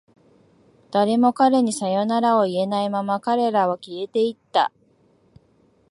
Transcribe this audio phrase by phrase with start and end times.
[0.89, 4.71] 誰も彼らにさよならを言えないまま、彼らは消えていった。